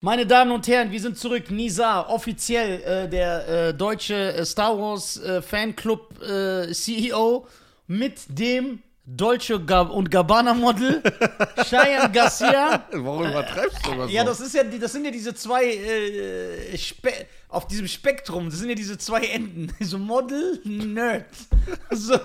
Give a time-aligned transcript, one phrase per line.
[0.00, 1.50] Meine Damen und Herren, wir sind zurück.
[1.50, 7.48] Nisa, offiziell äh, der äh, deutsche äh, Star Wars äh, Fanclub äh, CEO
[7.88, 11.02] mit dem Dolce Gab und Gabbana Model
[11.68, 12.84] Cheyenne Garcia.
[12.92, 14.12] Warum übertreibst du das?
[14.12, 17.10] Ja, das ist ja, die- das sind ja diese zwei äh, Spe
[17.48, 18.50] auf diesem Spektrum.
[18.50, 19.74] Das sind ja diese zwei Enden.
[19.84, 21.24] So Model, Nerd,
[21.90, 22.16] so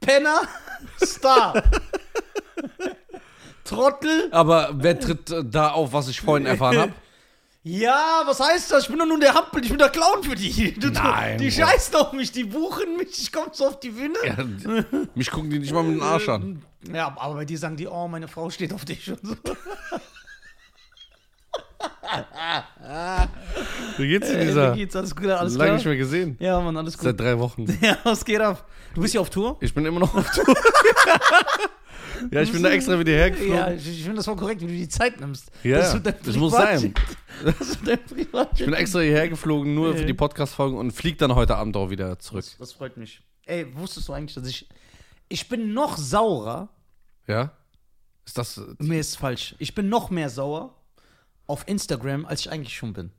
[0.00, 0.42] Penner,
[1.04, 1.64] Star,
[3.64, 4.28] Trottel.
[4.30, 6.92] Aber wer tritt da auf, was ich vorhin erfahren habe?
[7.70, 8.84] Ja, was heißt das?
[8.84, 10.72] Ich bin doch nur der Hampel, ich bin der Clown für die.
[10.80, 11.66] Du, Nein, die Bro.
[11.66, 14.14] scheißen auf mich, die buchen mich, ich komme so auf die Bühne.
[14.24, 14.36] Ja,
[15.14, 16.62] mich gucken die nicht mal mit dem Arsch an.
[16.94, 19.34] Ja, aber bei dir sagen die, oh, meine Frau steht auf dich und so.
[23.98, 24.72] Wie geht's dir, Wie dieser?
[24.74, 24.96] geht's?
[24.96, 25.76] Alles gut, alles Lange klar?
[25.76, 26.36] nicht mehr gesehen.
[26.38, 27.04] Ja, Mann, alles gut.
[27.04, 27.66] Seit drei Wochen.
[27.82, 28.64] Ja, was geht ab?
[28.94, 29.56] Du bist ja auf Tour?
[29.60, 30.54] Ich bin immer noch auf Tour.
[32.30, 33.54] Ja, ich bin da extra wieder hergeflogen.
[33.56, 35.50] Ja, ich, ich finde das voll korrekt, wie du die Zeit nimmst.
[35.62, 36.94] Ja, Das ist das muss sein.
[37.44, 38.60] Das ist dein Privatjet.
[38.60, 41.90] Ich bin extra hierher geflogen, nur für die Podcast-Folgen und flieg dann heute Abend auch
[41.90, 42.44] wieder zurück.
[42.44, 43.20] das, das freut mich.
[43.46, 44.68] Ey, wusstest du eigentlich, dass ich.
[45.28, 46.68] Ich bin noch saurer.
[47.26, 47.52] Ja?
[48.26, 48.60] Ist das.
[48.78, 49.54] Mir ist falsch.
[49.58, 50.74] Ich bin noch mehr sauer
[51.46, 53.10] auf Instagram, als ich eigentlich schon bin.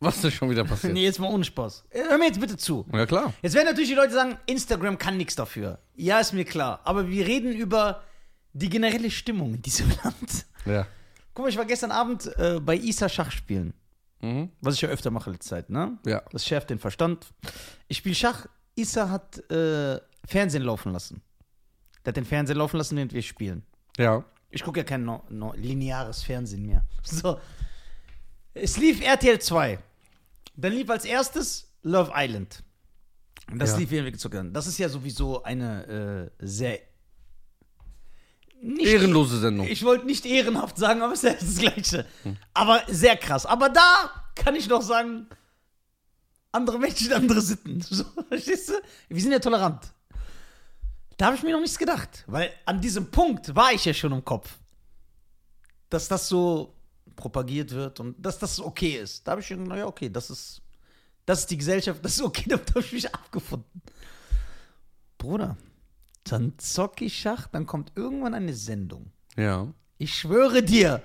[0.00, 0.92] Was ist schon wieder passiert?
[0.94, 1.84] Nee, jetzt mal ohne Spaß.
[1.90, 2.86] Äh, Hör mir jetzt bitte zu.
[2.92, 3.32] Ja, klar.
[3.42, 5.78] Jetzt werden natürlich die Leute sagen, Instagram kann nichts dafür.
[5.94, 6.80] Ja, ist mir klar.
[6.84, 8.02] Aber wir reden über
[8.58, 10.46] die generelle Stimmung in diesem Land.
[10.64, 10.86] Ja.
[11.34, 13.74] Guck mal, ich war gestern Abend äh, bei Isa Schach spielen.
[14.22, 14.50] Mhm.
[14.60, 15.98] Was ich ja öfter mache letzte Zeit, ne?
[16.06, 16.22] Ja.
[16.32, 17.26] Das schärft den Verstand.
[17.88, 18.46] Ich spiele Schach.
[18.74, 21.22] Isa hat äh, Fernsehen laufen lassen.
[22.04, 23.62] Der hat den Fernsehen laufen lassen, während wir spielen.
[23.98, 24.24] Ja.
[24.50, 26.84] Ich gucke ja kein no, no, lineares Fernsehen mehr.
[27.02, 27.38] So.
[28.54, 29.78] Es lief RTL 2.
[30.56, 32.62] Dann lief als erstes Love Island.
[33.50, 33.76] Und das Ja.
[33.78, 34.52] lief irgendwie zu können.
[34.54, 36.80] Das ist ja sowieso eine äh, sehr.
[38.62, 39.66] Nicht Ehrenlose Sendung.
[39.66, 42.06] ich wollte nicht ehrenhaft sagen, aber es ist das Gleiche.
[42.54, 43.46] Aber sehr krass.
[43.46, 45.28] Aber da kann ich noch sagen,
[46.52, 47.80] andere Menschen, andere Sitten.
[47.88, 48.72] So, verstehst du?
[49.08, 49.92] Wir sind ja tolerant.
[51.16, 52.24] Da habe ich mir noch nichts gedacht.
[52.26, 54.58] Weil an diesem Punkt war ich ja schon im Kopf.
[55.88, 56.74] Dass das so
[57.14, 59.26] propagiert wird und dass das okay ist.
[59.26, 60.62] Da habe ich schon gedacht, ja, okay, das ist,
[61.24, 63.82] das ist die Gesellschaft, das ist okay, damit habe ich mich abgefunden.
[65.18, 65.56] Bruder,
[66.32, 69.12] dann zock ich Schach, dann kommt irgendwann eine Sendung.
[69.36, 69.72] Ja.
[69.98, 71.02] Ich schwöre dir,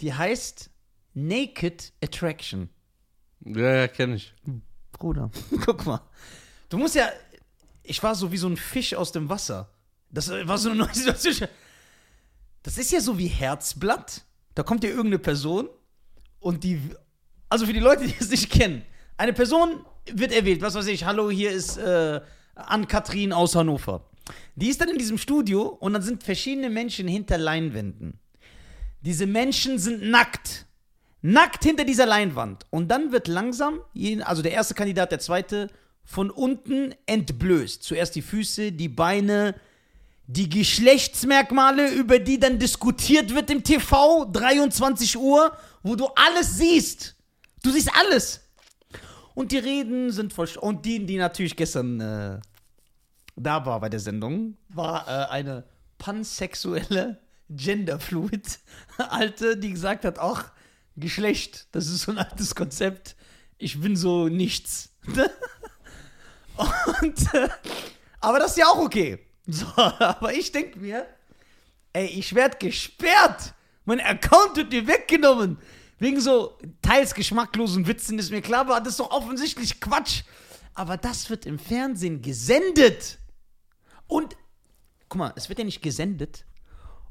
[0.00, 0.70] die heißt
[1.14, 2.68] Naked Attraction.
[3.44, 4.34] Ja, ja, kenne ich.
[4.92, 5.30] Bruder,
[5.64, 6.00] guck mal.
[6.68, 7.08] Du musst ja.
[7.82, 9.70] Ich war so wie so ein Fisch aus dem Wasser.
[10.10, 11.48] Das war so eine neue Situation.
[12.62, 14.24] Das ist ja so wie Herzblatt.
[14.54, 15.68] Da kommt ja irgendeine Person
[16.40, 16.80] und die.
[17.48, 18.82] Also für die Leute, die es nicht kennen.
[19.16, 20.60] Eine Person wird erwählt.
[20.60, 21.04] Was weiß ich.
[21.04, 22.20] Hallo, hier ist äh,
[22.58, 24.02] Ann-Kathrin aus Hannover.
[24.56, 28.18] Die ist dann in diesem Studio und dann sind verschiedene Menschen hinter Leinwänden.
[29.00, 30.66] Diese Menschen sind nackt.
[31.22, 32.66] Nackt hinter dieser Leinwand.
[32.70, 33.80] Und dann wird langsam,
[34.24, 35.68] also der erste Kandidat, der zweite,
[36.04, 37.82] von unten entblößt.
[37.82, 39.54] Zuerst die Füße, die Beine,
[40.26, 47.14] die Geschlechtsmerkmale, über die dann diskutiert wird im TV, 23 Uhr, wo du alles siehst.
[47.62, 48.40] Du siehst alles.
[49.34, 50.48] Und die Reden sind voll.
[50.60, 52.40] Und die, die natürlich gestern äh,
[53.38, 55.64] da war bei der Sendung, war äh, eine
[55.98, 58.58] pansexuelle, genderfluid
[58.98, 60.52] Alte, die gesagt hat, ach,
[60.96, 63.14] Geschlecht, das ist so ein altes Konzept.
[63.56, 64.90] Ich bin so nichts.
[67.00, 67.48] Und, äh,
[68.20, 69.24] aber das ist ja auch okay.
[69.50, 71.06] So, aber ich denke mir,
[71.94, 73.54] ey, ich werde gesperrt.
[73.86, 75.56] Mein Account wird mir weggenommen.
[75.98, 80.24] Wegen so teils geschmacklosen Witzen ist mir klar, aber das ist doch offensichtlich Quatsch.
[80.74, 83.18] Aber das wird im Fernsehen gesendet.
[84.08, 84.36] Und,
[85.08, 86.44] guck mal, es wird ja nicht gesendet.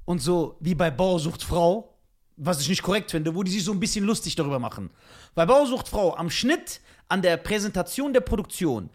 [0.03, 1.97] Und so wie bei Bauersucht Frau,
[2.35, 4.90] was ich nicht korrekt finde, wo die sich so ein bisschen lustig darüber machen.
[5.34, 8.90] Bei Bauersucht Frau, am Schnitt, an der Präsentation der Produktion,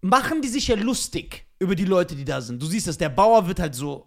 [0.00, 2.62] machen die sich ja lustig über die Leute, die da sind.
[2.62, 4.06] Du siehst das, der Bauer wird halt so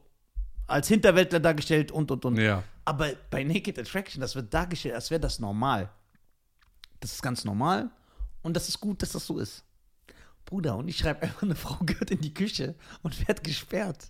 [0.68, 2.38] als Hinterwäldler dargestellt und und und.
[2.38, 2.64] Ja.
[2.86, 5.90] Aber bei Naked Attraction, das wird dargestellt, als wäre das normal.
[7.00, 7.90] Das ist ganz normal
[8.42, 9.64] und das ist gut, dass das so ist.
[10.50, 12.74] Bruder, und ich schreibe einfach, eine Frau gehört in die Küche
[13.04, 14.10] und wird gesperrt.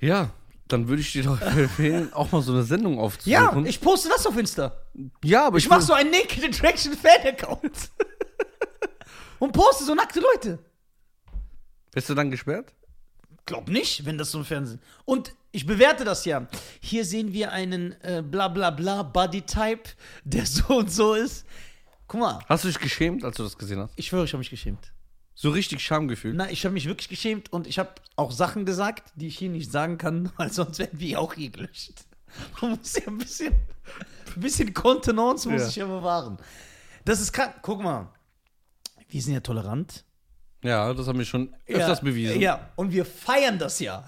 [0.00, 0.30] Ja,
[0.68, 3.66] dann würde ich dir doch empfehlen, auch mal so eine Sendung Ja, aufzusuchen.
[3.66, 4.74] ich poste das auf Insta.
[5.22, 7.90] ja aber Ich mach so einen Naked Attraction Fan-Account.
[9.38, 10.58] und poste so nackte Leute.
[11.92, 12.72] Bist du dann gesperrt?
[13.44, 14.80] Glaub nicht, wenn das so ein Fernsehen.
[15.04, 16.46] Und ich bewerte das ja.
[16.80, 19.90] Hier sehen wir einen äh, bla bla bla Body-Type,
[20.24, 21.44] der so und so ist.
[22.12, 23.94] Guck mal, Hast du dich geschämt, als du das gesehen hast?
[23.96, 24.92] ich schwöre, ich habe mich geschämt.
[25.34, 26.34] So richtig Schamgefühl?
[26.34, 29.48] Na, ich habe mich wirklich geschämt und ich habe auch Sachen gesagt, die ich hier
[29.48, 32.04] nicht sagen kann, weil sonst werden wir auch hier gelöscht.
[32.60, 33.54] Man muss ja ein bisschen,
[34.36, 35.68] ein bisschen Kontenance muss Ja.
[35.68, 36.36] ich ja bewahren.
[37.06, 37.54] Das ist krank.
[37.62, 38.10] Guck mal.
[39.08, 40.04] Wir sind ja tolerant.
[40.62, 42.40] Ja, das haben wir schon öfters ja, bewiesen.
[42.42, 44.04] Ja, und wir feiern das ja.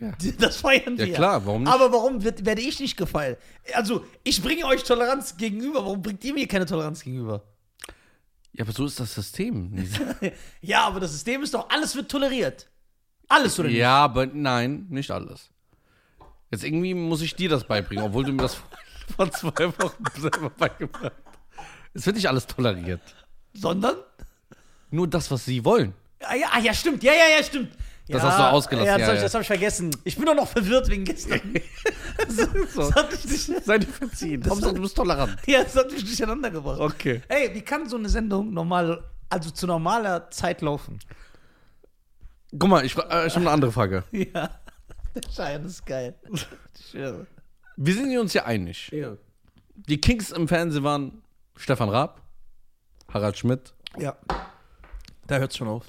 [0.00, 0.12] Ja.
[0.38, 1.06] Das feiern wir.
[1.06, 1.72] Ja, klar, warum nicht?
[1.72, 3.40] Aber warum wird, werde ich nicht gefeiert?
[3.74, 5.84] Also, ich bringe euch Toleranz gegenüber.
[5.84, 7.42] Warum bringt ihr mir keine Toleranz gegenüber?
[8.52, 9.72] Ja, aber so ist das System.
[10.60, 12.68] Ja, aber das System ist doch, alles wird toleriert.
[13.28, 13.78] Alles oder nicht?
[13.78, 15.50] ja, aber nein, nicht alles.
[16.50, 18.56] Jetzt irgendwie muss ich dir das beibringen, obwohl du mir das
[19.16, 21.64] vor zwei Wochen selber beigebracht hast.
[21.94, 23.00] Es wird nicht alles toleriert.
[23.52, 23.96] Sondern?
[24.90, 25.94] Nur das, was sie wollen.
[26.20, 27.02] Ah ja, ah, ja, stimmt.
[27.02, 27.70] Ja, ja, ja, stimmt.
[28.08, 29.34] Das ja, hast du ausgelassen, Ja, das ja, habe ich, ja.
[29.34, 29.90] hab ich vergessen.
[30.04, 31.40] Ich bin doch noch verwirrt wegen gestern.
[32.28, 32.46] So.
[32.76, 34.40] Das hat mich nicht, Sei dir verziehen.
[34.40, 35.36] Das- Hauptsache, du bist tolerant.
[35.46, 36.80] ja, das hat mich durcheinander gebracht.
[36.80, 37.22] Okay.
[37.28, 40.98] Ey, wie kann so eine Sendung normal, also zu normaler Zeit laufen?
[42.58, 44.04] Guck mal, ich, äh, ich habe eine andere Frage.
[44.12, 44.50] Ja.
[45.14, 46.14] Der Schein ist geil.
[47.76, 48.88] Wir sind uns ja einig.
[48.92, 49.16] Ja.
[49.74, 51.22] Die Kings im Fernsehen waren
[51.56, 52.20] Stefan Raab,
[53.12, 53.72] Harald Schmidt.
[53.98, 54.16] ja.
[55.26, 55.84] Da hört's schon auf.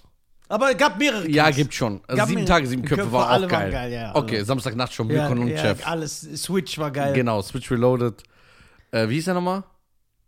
[0.49, 1.57] Aber es gab mehrere Ja, Kings.
[1.57, 2.01] gibt schon.
[2.07, 3.51] Also Gab sieben Tage, sieben Köpfe, Köpfe, war auch geil.
[3.51, 4.45] waren geil, ja, okay, alle.
[4.45, 5.87] Samstagnacht schon ja, Milkon und ja, Chef.
[5.87, 7.13] Alles, Switch war geil.
[7.13, 8.23] Genau, Switch Reloaded.
[8.91, 9.63] Äh, wie hieß er nochmal?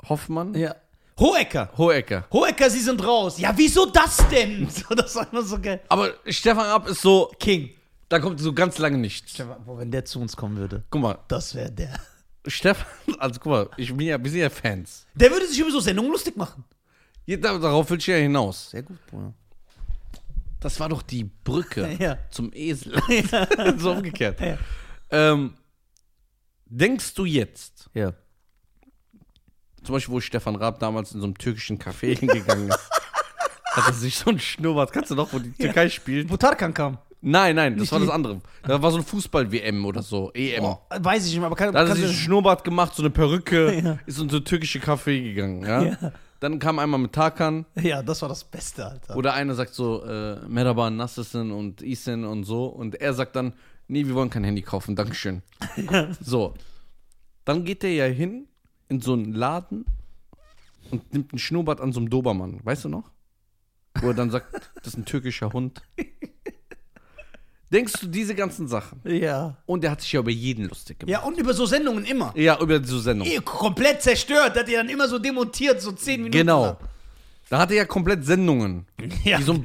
[0.07, 0.53] Hoffmann?
[0.53, 0.75] Ja.
[1.19, 1.69] Hohecker.
[1.77, 2.25] Hohecker.
[2.31, 3.37] Hohecker, sie sind raus.
[3.39, 4.67] Ja, wieso das denn?
[4.69, 5.81] So, das war immer so geil.
[5.89, 7.71] Aber Stefan Raab ist so, King.
[8.09, 9.33] da kommt so ganz lange nichts.
[9.65, 11.99] Boah, wenn der zu uns kommen würde, Guck mal, das wäre der.
[12.47, 12.85] Stefan,
[13.19, 15.05] also guck mal, ich bin ja, wir sind ja Fans.
[15.13, 16.63] Der würde sich über so Sendungen lustig machen.
[17.27, 18.71] Ja, da- Darauf will ich ja hinaus.
[18.71, 19.33] Sehr gut, Bruder.
[20.61, 22.17] Das war doch die Brücke Ja.
[22.29, 22.93] zum Esel.
[23.77, 24.39] so umgekehrt.
[24.39, 24.57] Ja.
[25.09, 25.55] Ähm,
[26.67, 28.13] denkst du jetzt, Ja.
[29.83, 32.89] zum Beispiel, wo Stefan Raab damals in so einem türkischen Café hingegangen ist,
[33.73, 36.29] hat er sich so ein Schnurrbart, kannst du noch, wo die Türkei spielt?
[36.29, 36.97] Wo Tarkan kam.
[37.23, 38.41] Nein, nein, das Nicht war das andere.
[38.63, 40.63] Da war so ein Fußball-WM oder so, EM.
[40.63, 43.03] Oh, weiß ich nicht mehr, aber kann, Da hat er sich ein Schnurrbart gemacht, so
[43.03, 46.11] eine Perücke, ist in so ein türkische Café gegangen, ja?
[46.41, 49.15] Dann kam einmal mit Tarkan, Ja, das war das Beste, Alter.
[49.15, 53.53] oder einer sagt so, äh, Merhaba, Nassesin und Isen und so, und er sagt dann,
[53.87, 55.43] nee, wir wollen kein Handy kaufen, Dankeschön.
[56.19, 56.55] So.
[57.45, 58.47] Dann geht der ja hin
[58.89, 59.85] in so einen Laden
[60.89, 63.11] und nimmt einen Schnurrbart an so einem Dobermann, weißt du noch?
[63.99, 65.81] Wo er dann sagt, das ist ein türkischer Hund.
[67.71, 68.99] Denkst du diese ganzen Sachen?
[69.05, 69.55] Ja.
[69.65, 71.11] Und er hat sich ja über jeden lustig gemacht.
[71.11, 72.33] Ja, und über so Sendungen immer.
[72.35, 73.27] Ja, über so Sendung.
[73.27, 76.37] Eh, komplett zerstört, hat er dann immer so demontiert, so zehn Minuten.
[76.37, 76.65] Genau.
[76.65, 76.77] lang.
[77.49, 78.85] Da hat er ja komplett Sendungen,
[79.23, 79.37] Ja.
[79.37, 79.63] die so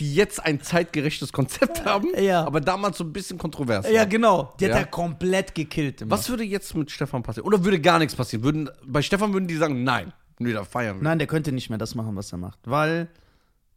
[0.00, 2.44] die jetzt ein zeitgerechtes Konzept haben, Ja.
[2.44, 3.86] aber damals so ein bisschen kontrovers.
[3.88, 4.08] Ja, waren.
[4.08, 4.54] genau.
[4.58, 4.78] Die hat Ja.
[4.78, 6.00] er komplett gekillt.
[6.02, 6.10] Immer.
[6.12, 7.46] Was würde jetzt mit Stefan passieren?
[7.46, 8.42] Oder würde gar nichts passieren?
[8.42, 11.04] Würden, bei Stefan würden die sagen, nein, da feiern wir.
[11.04, 12.58] Nein, der könnte nicht mehr das machen, was er macht.
[12.64, 13.08] Weil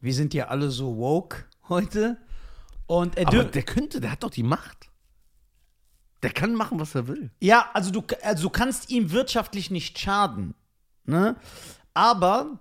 [0.01, 2.17] wir sind ja alle so woke heute.
[2.87, 4.89] Und er Aber der könnte, der hat doch die Macht.
[6.23, 7.31] Der kann machen, was er will.
[7.39, 10.55] Ja, also du, also du kannst ihm wirtschaftlich nicht schaden.
[11.05, 11.35] Ne?
[11.93, 12.59] Aber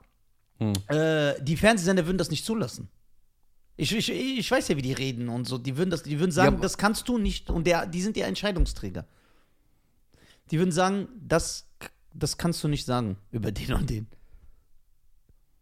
[0.59, 0.73] Hm.
[0.89, 2.89] äh, die Fernsehsender würden das nicht zulassen.
[3.77, 5.59] Ich, ich, ich weiß ja, wie die reden und so.
[5.59, 7.51] Die würden, das, die würden sagen, Ja, das kannst du nicht.
[7.51, 9.07] Und der, die sind ja Entscheidungsträger.
[10.51, 11.67] Die würden sagen, das,
[12.13, 14.07] das kannst du nicht sagen über den und den.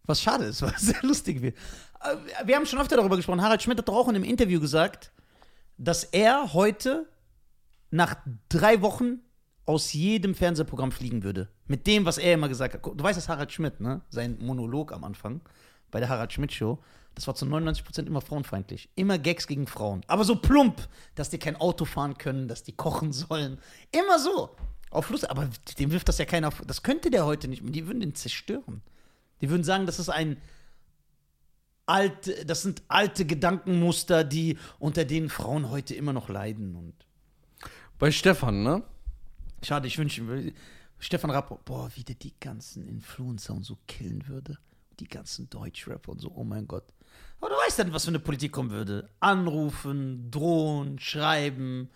[0.04, 1.56] Was schade ist, weil es sehr lustig wird.
[2.02, 3.42] Äh, Wir haben schon öfter darüber gesprochen.
[3.42, 5.12] Harald Schmidt hat doch auch in einem Interview gesagt,
[5.78, 7.08] dass er heute
[7.90, 8.16] nach
[8.48, 9.20] drei Wochen
[9.66, 11.48] aus jedem Fernsehprogramm fliegen würde.
[11.66, 12.84] Mit dem, was er immer gesagt hat.
[12.84, 14.00] Du weißt, dass Harald Schmidt, ne?
[14.10, 15.40] Sein Monolog am Anfang
[15.90, 16.78] bei der Harald Schmidt Show,
[17.14, 18.88] das war zu 99% immer frauenfeindlich.
[18.94, 20.02] Immer Gags gegen Frauen.
[20.06, 23.58] Aber so plump, dass die kein Auto fahren können, dass die kochen sollen.
[23.90, 24.56] Immer so.
[24.90, 25.28] Auf Lust.
[25.30, 26.50] Aber dem wirft das ja keiner.
[26.50, 26.66] vor.
[26.66, 27.62] Das könnte der heute nicht.
[27.64, 28.82] Die würden den zerstören.
[29.42, 30.38] Die würden sagen, das ist ein
[31.86, 36.74] alte, das sind alte Gedankenmuster, die unter denen Frauen heute immer noch leiden.
[36.74, 36.94] Und
[37.98, 38.82] Bei Stefan, ne?
[39.62, 40.52] Schade, ich wünsche mir,
[40.98, 44.58] Stefan Rapp, boah, wie der die ganzen Influencer und so killen würde.
[45.00, 46.84] Die ganzen Deutschrapper und so, oh mein Gott.
[47.40, 49.08] Aber du weißt dann, was für eine Politik kommen würde.
[49.18, 51.90] Anrufen, drohen, schreiben.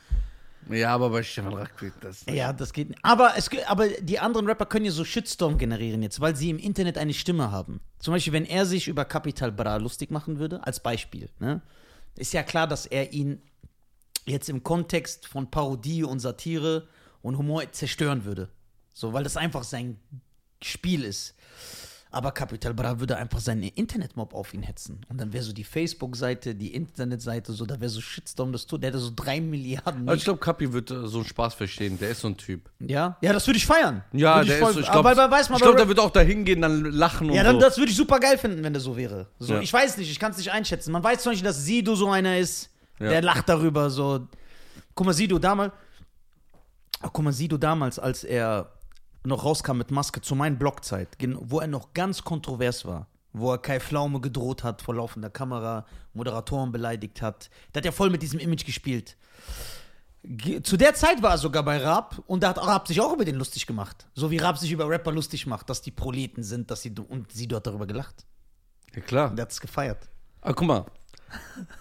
[0.68, 2.24] Ja, aber bei Stefan geht das.
[2.28, 2.98] Ja, das geht nicht.
[3.02, 6.58] Aber, es, aber die anderen Rapper können ja so Shitstorm generieren jetzt, weil sie im
[6.58, 7.80] Internet eine Stimme haben.
[7.98, 11.62] Zum Beispiel, wenn er sich über Capital Bra lustig machen würde, als Beispiel, ne?
[12.16, 13.42] Ist ja klar, dass er ihn
[14.24, 16.88] jetzt im Kontext von Parodie und Satire
[17.22, 18.48] und Humor zerstören würde.
[18.92, 19.98] So, weil das einfach sein
[20.62, 21.34] Spiel ist.
[22.16, 25.02] Aber Capital Bra würde einfach seinen Internetmob auf ihn hetzen.
[25.10, 28.82] Und dann wäre so die Facebook-Seite, die Internetseite, so, da wäre so Shitstorm, das tut.
[28.82, 30.08] Der hätte so drei Milliarden.
[30.08, 31.98] Also ich glaube, Kapi wird äh, so einen Spaß verstehen.
[31.98, 32.70] Der ist so ein Typ.
[32.78, 34.02] Ja, ja, das würde ich feiern.
[34.14, 34.80] Ja, Würde der ich voll, ist so.
[34.80, 35.14] Ich glaube,
[35.58, 37.60] glaub, der wird auch da hingehen, dann lachen und ja, dann, so.
[37.60, 39.26] das würde ich super geil finden, wenn der so wäre.
[39.38, 39.60] So, Ja.
[39.60, 40.92] Ich weiß nicht, ich kann es nicht einschätzen.
[40.92, 43.10] Man weiß zum Beispiel, dass Sido so einer ist, Ja.
[43.10, 44.26] der lacht darüber so.
[44.94, 45.74] Guck mal, Sido damals.
[47.02, 48.72] Ach, guck mal, Sido damals, als er
[49.26, 53.52] noch rauskam mit Maske zu meinen Blogzeit, gen- wo er noch ganz kontrovers war, wo
[53.52, 57.50] er Kai Pflaume gedroht hat vor laufender Kamera, Moderatoren beleidigt hat.
[57.74, 59.16] Der hat ja voll mit diesem Image gespielt.
[60.22, 63.12] Ge- Zu der Zeit war er sogar bei Raab und da hat Raab sich auch
[63.12, 64.06] über den lustig gemacht.
[64.14, 67.30] So wie Raab sich über Rapper lustig macht, dass die Proleten sind, dass sie und
[67.32, 68.24] Sido hat darüber gelacht.
[68.94, 69.30] Ja, klar.
[69.30, 70.08] Und er hat es gefeiert.
[70.40, 70.86] Aber guck mal,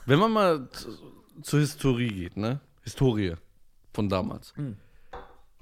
[0.05, 0.97] wenn man mal zu-
[1.41, 2.59] zur Historie geht, ne?
[2.83, 3.35] Historie
[3.93, 4.53] von damals.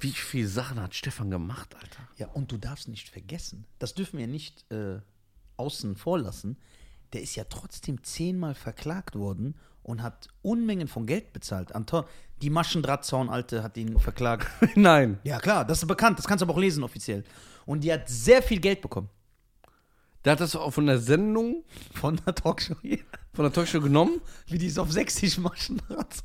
[0.03, 2.07] Wie viele Sachen hat Stefan gemacht, Alter?
[2.17, 4.99] Ja, und du darfst nicht vergessen, das dürfen wir nicht äh,
[5.55, 6.57] außen vor lassen,
[7.13, 11.73] der ist ja trotzdem zehnmal verklagt worden und hat Unmengen von Geld bezahlt.
[11.73, 12.03] Anton,
[12.41, 14.47] die Maschendrahtzaun-Alte hat ihn verklagt.
[14.75, 15.19] Nein.
[15.23, 17.23] ja, klar, das ist bekannt, das kannst du aber auch lesen offiziell.
[17.65, 19.09] Und die hat sehr viel Geld bekommen.
[20.25, 22.99] Der hat das auch von der Sendung, Von der Talkshow hier.
[23.33, 26.23] von der Talkshow genommen Wie die ist auf 60 Maschendraht.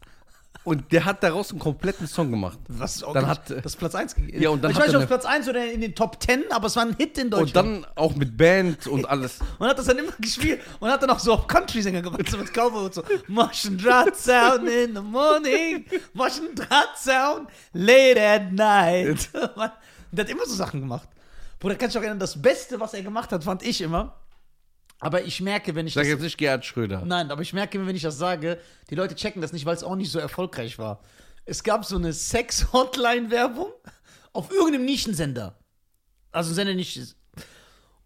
[0.64, 2.58] Und der hat daraus einen kompletten Song gemacht.
[2.68, 4.42] Was auch Dann hat, das ist Platz 1 gegeben.
[4.42, 6.22] Ja, und dann ich hat weiß nicht, ob eine- Platz 1 oder in den Top
[6.22, 7.84] 10, aber es war ein Hit in Und Deutschland.
[7.84, 9.38] dann auch mit Band und alles.
[9.58, 12.36] Und hat das dann immer gespielt und hat dann auch so auf Country-Sänger gemacht, so
[12.36, 13.02] mit Cowboy und so.
[13.28, 19.28] Maschendraht Sound in the morning, Maschendraht Sound late at night.
[19.34, 19.72] und
[20.12, 21.08] der hat immer so Sachen gemacht.
[21.60, 24.14] Bruder, kannst du dich auch erinnern, das Beste, was er gemacht hat, fand ich immer.
[25.00, 27.02] Aber ich merke, wenn ich Sag das, jetzt nicht Gerhard Schröder.
[27.04, 28.58] Nein, aber ich merke, wenn ich das sage,
[28.90, 31.00] die Leute checken das nicht, weil es auch nicht so erfolgreich war.
[31.44, 33.72] Es gab so eine Sex-Hotline-Werbung
[34.32, 35.56] auf irgendeinem Nischensender.
[36.32, 37.16] Also ein Sender nicht.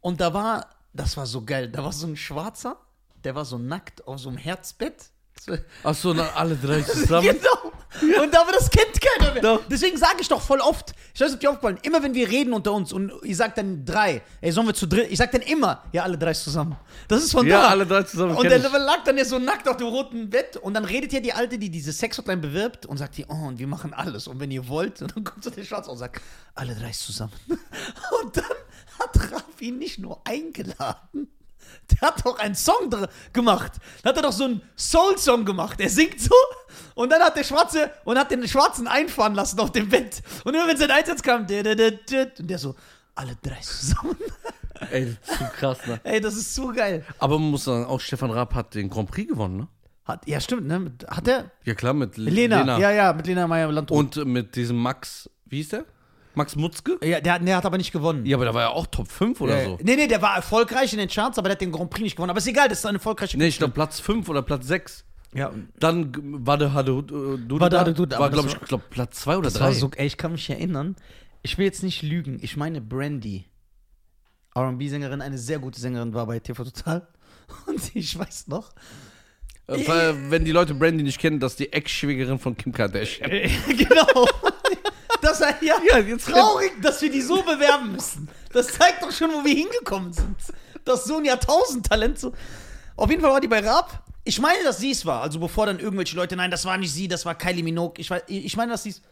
[0.01, 2.77] Und da war, das war so geil, da war so ein Schwarzer,
[3.25, 5.07] der war so nackt auf so einem Herzbett.
[5.41, 7.27] So- Achso, na, alle drei zusammen.
[7.29, 7.73] Genau.
[8.01, 9.43] Und aber das kennt keiner mehr.
[9.43, 9.61] Doch.
[9.71, 12.29] Deswegen sage ich doch voll oft, ich weiß nicht, ob dir aufgefallen, immer wenn wir
[12.29, 15.31] reden unter uns und ich sag dann drei, ey, sollen wir zu dritt, ich sag
[15.33, 16.77] dann immer, ja, alle drei zusammen.
[17.09, 17.69] Das ist von Ja, da.
[17.69, 18.35] alle drei zusammen.
[18.37, 18.73] Und der ich.
[18.73, 21.59] lag dann ja so nackt auf dem roten Bett und dann redet hier die Alte,
[21.59, 24.67] die diese Sexhotline bewirbt und sagt die, oh, und wir machen alles und wenn ihr
[24.69, 26.23] wollt, und dann kommt so der Schwarz und sagt,
[26.55, 27.33] alle drei zusammen.
[28.23, 28.45] Und dann
[28.99, 31.29] hat Raf ihn nicht nur eingeladen,
[32.01, 32.91] der hat auch einen Song
[33.33, 33.73] gemacht.
[34.03, 35.81] Da hat er doch so einen Soul-Song gemacht.
[35.81, 36.35] Er singt so
[36.95, 40.23] und dann hat der Schwarze und hat den Schwarzen einfahren lassen auf dem Bett.
[40.45, 42.75] Und immer wenn sein Einsatz kam, und der so,
[43.15, 44.17] alle drei zusammen.
[44.91, 46.01] Ey, das ist zu krass, ne?
[46.03, 47.05] Ey, das ist so geil.
[47.19, 49.69] Aber man muss sagen, auch Stefan Raab hat den Grand Prix gewonnen, ne?
[50.05, 50.93] Hat, ja, stimmt, ne?
[51.07, 51.51] Hat er?
[51.65, 52.79] Ja, klar, mit Lena.
[52.79, 53.97] Ja, ja, mit Lena Meyer-Landrut.
[53.97, 55.85] Und mit diesem Max, wie hieß der?
[56.35, 56.99] Max Mutzke?
[57.03, 58.25] Ja, der, hat- der hat aber nicht gewonnen.
[58.27, 59.79] Ja, aber der war ja auch Top 5 oder Ja, so.
[59.83, 62.17] Nee, nee, der war erfolgreich in den Charts, aber der hat den Grand Prix nicht
[62.17, 62.31] gewonnen.
[62.31, 65.05] Aber ist egal, das ist eine erfolgreiche Nee, ich glaube Platz 5 oder Platz 6.
[65.35, 66.13] Ja, Dann
[66.47, 69.45] war der Hade Duda, Wade Duda, war, aber glaube ich, war- glaub, Platz 2 oder
[69.51, 69.75] das war 3.
[69.75, 70.97] so, ey, ich kann mich erinnern.
[71.43, 72.39] Ich will jetzt nicht lügen.
[72.43, 73.47] Ich meine, Brandy,
[74.55, 77.07] R&B-Sängerin, eine sehr gute Sängerin, war bei TV Total.
[77.67, 78.73] Und ich weiß noch,
[79.69, 83.31] Äh, wenn die Leute Brandy nicht kennen, das ist die Ex-Schwägerin von Kim Kardashian.
[83.31, 84.27] äh, genau.
[85.43, 88.29] War ja, Ja, jetzt traurig, dass wir die so bewerben müssen.
[88.53, 90.37] Das zeigt doch schon, wo wir hingekommen sind.
[90.85, 92.19] Das ist so ein Jahrtausend-Talent.
[92.19, 92.33] So.
[92.97, 94.05] Auf jeden Fall war die bei Raab.
[94.25, 95.23] Ich meine, dass sie es war.
[95.23, 97.95] Also bevor dann irgendwelche Leute, nein, das war nicht sie, das war Kylie Minogue.
[97.99, 99.03] Ich, weiß- ich meine, dass sie es.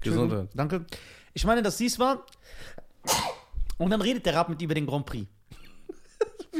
[0.00, 0.48] Gesundheit.
[0.54, 0.86] Danke.
[1.34, 2.24] Ich meine, dass sie es war.
[3.76, 5.26] Und dann redet der Raab mit ihr über den Grand Prix.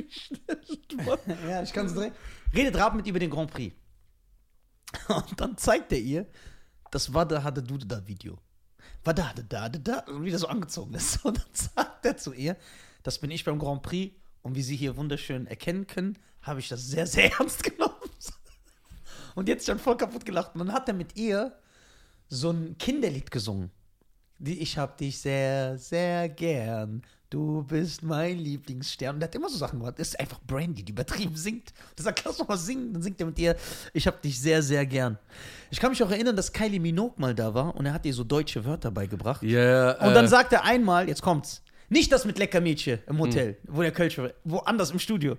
[1.49, 2.13] ja, ich kann es drehen.
[2.55, 3.75] Redet Raab mit ihr über den Grand Prix.
[5.09, 6.27] Und dann zeigt er ihr
[6.91, 8.39] das Wada hatte du da Video.
[9.15, 11.25] Da, da, da, und wie der so angezogen ist.
[11.25, 12.57] Und dann sagt er zu ihr,
[13.03, 16.69] das bin ich beim Grand Prix und wie Sie hier wunderschön erkennen können, habe ich
[16.69, 17.95] das sehr, sehr ernst genommen.
[19.35, 20.55] Und jetzt schon voll kaputt gelacht.
[20.55, 21.57] Und dann hat er mit ihr
[22.29, 23.71] so ein Kinderlied gesungen.
[24.45, 27.03] Ich hab dich sehr, sehr gern.
[27.31, 29.17] Du bist mein Lieblingsstern.
[29.17, 29.99] Und der hat immer so Sachen gemacht.
[29.99, 31.75] Das ist einfach Brandy, die übertrieben singt.
[31.97, 32.93] Der sagt, lass doch mal singen.
[32.93, 33.57] Dann singt er mit ihr,
[33.93, 35.19] ich hab dich sehr, sehr gern.
[35.71, 38.15] Ich kann mich auch erinnern, dass Kylie Minogue mal da war und er hat ihr
[38.15, 39.43] so deutsche Wörter beigebracht.
[39.43, 43.59] Ja, Und dann äh, sagt er einmal, jetzt kommt's, nicht das mit Leckermädchen im Hotel,
[43.67, 45.37] wo der Kölsch war, woanders im Studio.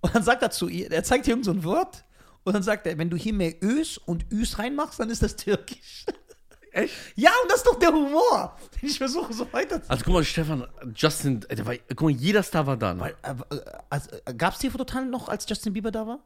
[0.00, 2.04] Und dann sagt er zu ihr, er zeigt ihr irgend so ein Wort
[2.44, 5.36] und dann sagt er, wenn du hier mehr Ös und Üs reinmachst, dann ist das
[5.36, 6.04] türkisch.
[6.72, 6.94] Echt?
[7.16, 10.14] Ja, und das ist doch der Humor, den ich versuche so weiter zu Also guck
[10.14, 12.94] mal, Stefan, Justin, äh, der war, guck mal, jeder Star war da.
[12.94, 13.00] Ne?
[13.00, 13.60] Weil, äh,
[13.90, 16.20] also, äh, Gab's TV Total noch, als Justin Bieber da war?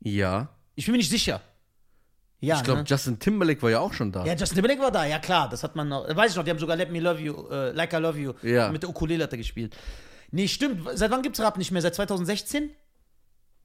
[0.00, 0.48] Ja.
[0.76, 1.40] Ich bin mir nicht sicher.
[2.38, 2.86] Ja, Ich glaube, ne?
[2.86, 4.24] Justin Timberlake war ja auch schon da.
[4.24, 6.06] Ja, Justin Timberlake war da, ja klar, das hat man noch.
[6.14, 8.32] Weiß ich noch, die haben sogar Let Me Love You, äh, Like I Love You
[8.42, 8.68] Ja.
[8.70, 9.74] mit der Ukulele hat er gespielt.
[10.30, 10.86] Nee, stimmt.
[10.94, 11.80] Seit wann gibt's Rap nicht mehr?
[11.82, 12.70] Seit 2016?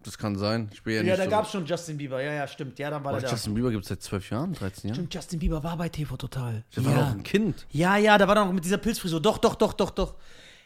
[0.03, 0.69] Das kann sein.
[0.73, 1.29] Ich bin ja, Ja, da so.
[1.29, 2.21] gab's schon Justin Bieber.
[2.21, 2.79] Ja, ja, stimmt.
[2.79, 3.35] Ja, dann war Boah, der da.
[3.35, 4.95] Justin Bieber gibt es seit zwölf Jahren, 13 Jahren.
[4.95, 6.63] Stimmt, Justin Bieber war bei TV Total.
[6.75, 6.99] Der war ja.
[7.01, 7.67] doch ein Kind.
[7.71, 9.21] ja, ja, da war er noch mit dieser Pilzfrisur.
[9.21, 10.15] Doch, doch, doch, doch, doch.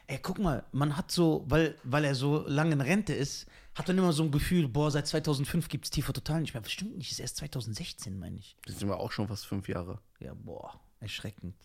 [0.08, 3.88] Ey, guck mal, man hat so, weil, weil er so lange in Rente ist, hat
[3.88, 6.62] man immer so ein Gefühl, boah, seit 2005 gibt es TV Total nicht mehr.
[6.62, 8.56] Bestimmt nicht, ist erst 2016, meine ich.
[8.65, 10.00] Das sind wir auch schon fast fünf Jahre.
[10.20, 11.56] Ja, boah, erschreckend.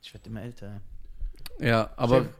[0.00, 0.80] Ich werde immer älter.
[1.58, 2.34] Ja, aber Chef.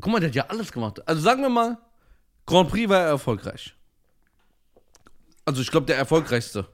[0.00, 1.06] guck mal, der hat ja alles gemacht.
[1.06, 1.78] Also sagen wir mal,
[2.46, 3.74] Grand Prix war er erfolgreich.
[5.44, 6.66] Also ich glaube, der erfolgreichste.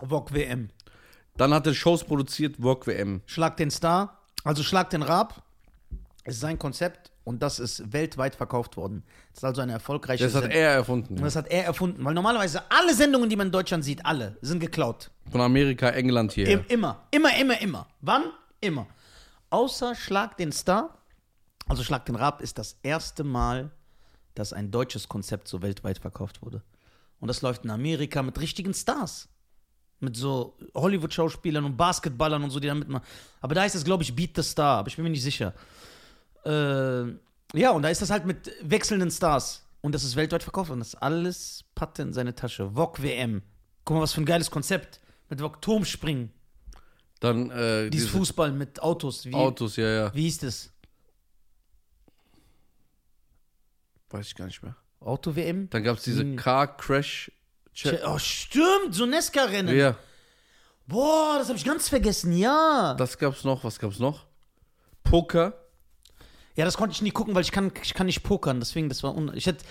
[0.00, 0.70] Vogue WM.
[1.36, 3.22] Dann hat er Shows produziert, Vogue WM.
[3.26, 5.42] Schlag den Star, also Schlag den Raab,
[6.24, 9.04] ist sein Konzept und das ist weltweit verkauft worden.
[9.30, 10.58] Das ist also eine erfolgreiche Das hat Sendung.
[10.60, 11.14] er erfunden.
[11.16, 14.36] Und das hat er erfunden, weil normalerweise alle Sendungen, die man in Deutschland sieht, alle,
[14.40, 15.10] sind geklaut.
[15.30, 16.48] Von Amerika, England hier.
[16.48, 17.88] Im, immer, immer, immer, immer.
[18.00, 18.24] Wann?
[18.60, 18.86] Immer.
[19.50, 20.98] Außer Schlag den Star,
[21.66, 23.70] also Schlag den Raab, ist das erste Mal,
[24.38, 26.62] dass ein deutsches Konzept so weltweit verkauft wurde.
[27.20, 29.28] Und das läuft in Amerika mit richtigen Stars.
[30.00, 33.04] Mit so Hollywood-Schauspielern und Basketballern und so, die da mitmachen.
[33.40, 35.54] Aber da heißt es, glaube ich, Beat the Star, aber ich bin mir nicht sicher.
[36.44, 37.08] Äh,
[37.58, 39.64] ja, und da ist das halt mit wechselnden Stars.
[39.80, 42.74] Und das ist weltweit verkauft und das ist alles Patte in seine Tasche.
[42.74, 43.42] VOG WM.
[43.84, 45.00] Guck mal, was für ein geiles Konzept.
[45.28, 46.30] Mit VOG Turmspringen.
[47.20, 49.24] Dann äh, Dieses diese Fußball mit Autos.
[49.24, 50.14] Wie, Autos, ja, ja.
[50.14, 50.70] wie hieß das?
[54.10, 54.76] Weiß ich gar nicht mehr.
[55.00, 55.68] Auto-WM?
[55.70, 56.36] Dann gab es diese Hm.
[56.36, 57.30] Car Crash.
[57.74, 59.76] Cha- Oh, stimmt, so Nesca-Rennen.
[59.76, 59.96] Ja,
[60.86, 62.94] Boah, das habe ich ganz vergessen, ja.
[62.94, 63.62] das gab's noch.
[63.62, 64.24] Was gab's noch?
[65.04, 65.52] Poker.
[66.56, 69.02] Ja, das konnte ich nie gucken, weil ich kann, ich kann nicht pokern, deswegen, das
[69.02, 69.64] war un Ich hätte,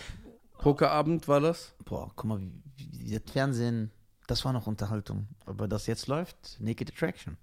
[0.60, 1.74] Pokerabend war das.
[1.86, 2.39] boah, guck mal,
[2.75, 3.91] wie, wie das Fernsehen,
[4.27, 5.27] das war noch Unterhaltung.
[5.48, 7.38] Aber das jetzt läuft, Naked Attraction.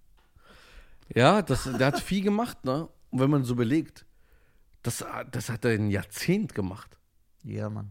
[1.15, 2.89] Ja, das, der hat viel gemacht, ne?
[3.11, 4.04] Und wenn man so überlegt,
[4.85, 6.97] das, das hat er ein Jahrzehnt gemacht.
[7.43, 7.91] Ja, Mann.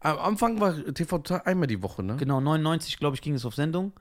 [0.00, 2.16] Am Anfang war TV Total einmal die Woche, ne?
[2.16, 3.92] Genau, 99, glaube ich, ging es auf Sendung.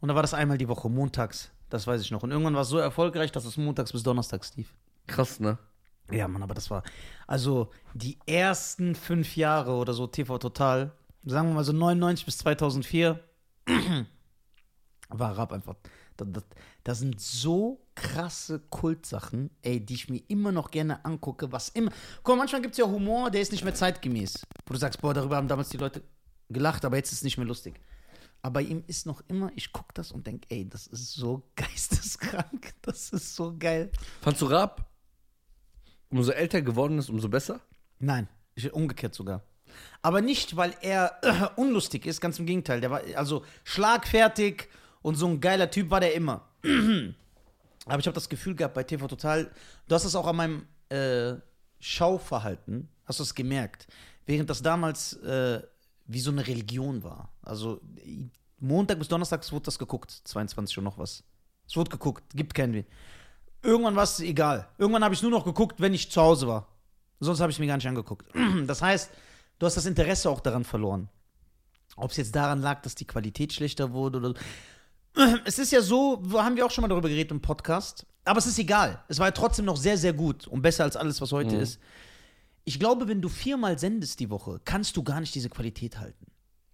[0.00, 1.50] Und da war das einmal die Woche, montags.
[1.70, 2.22] Das weiß ich noch.
[2.22, 4.72] Und irgendwann war es so erfolgreich, dass es montags bis donnerstags lief.
[5.06, 5.58] Krass, ne?
[6.10, 6.84] Ja, Mann, aber das war.
[7.26, 10.92] Also, die ersten fünf Jahre oder so TV Total,
[11.24, 13.18] sagen wir mal so 99 bis 2004,
[15.08, 15.74] war Rap einfach.
[16.16, 16.44] Das, das,
[16.84, 21.90] das sind so krasse Kultsachen, ey, die ich mir immer noch gerne angucke, was immer.
[22.22, 24.46] Guck mal, manchmal gibt es ja Humor, der ist nicht mehr zeitgemäß.
[24.66, 26.02] Wo du sagst, boah, darüber haben damals die Leute
[26.48, 27.80] gelacht, aber jetzt ist es nicht mehr lustig.
[28.42, 31.48] Aber bei ihm ist noch immer, ich gucke das und denke, ey, das ist so
[31.56, 33.90] geisteskrank, das ist so geil.
[34.20, 34.86] Fandst du Rap,
[36.10, 37.60] umso älter geworden ist, umso besser?
[37.98, 39.42] Nein, ich, umgekehrt sogar.
[40.02, 42.80] Aber nicht, weil er äh, unlustig ist, ganz im Gegenteil.
[42.80, 44.68] Der war also schlagfertig
[45.04, 46.48] und so ein geiler Typ war der immer.
[47.86, 49.50] Aber ich habe das Gefühl gehabt bei TV Total,
[49.86, 51.34] du hast es auch an meinem äh,
[51.78, 53.86] Schauverhalten, hast du es gemerkt,
[54.24, 55.62] während das damals äh,
[56.06, 57.28] wie so eine Religion war.
[57.42, 57.82] Also
[58.58, 61.22] Montag bis Donnerstags wurde das geguckt, 22 Uhr noch was.
[61.68, 62.84] Es wurde geguckt, gibt keinen Weh.
[63.62, 64.68] Irgendwann war es egal.
[64.78, 66.66] Irgendwann habe ich nur noch geguckt, wenn ich zu Hause war.
[67.20, 68.26] Sonst habe ich mir gar nicht angeguckt.
[68.66, 69.10] Das heißt,
[69.58, 71.10] du hast das Interesse auch daran verloren.
[71.96, 74.34] Ob es jetzt daran lag, dass die Qualität schlechter wurde oder so.
[75.44, 78.46] Es ist ja so, haben wir auch schon mal darüber geredet im Podcast, aber es
[78.46, 79.02] ist egal.
[79.08, 81.78] Es war ja trotzdem noch sehr, sehr gut und besser als alles, was heute ist.
[82.64, 86.26] Ich glaube, wenn du viermal sendest die Woche, kannst du gar nicht diese Qualität halten.